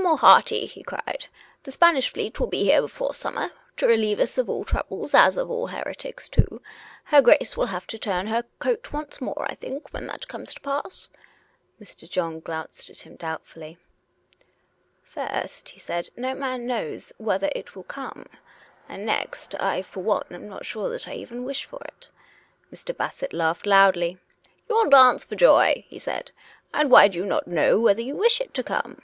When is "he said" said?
15.70-16.08, 25.88-26.30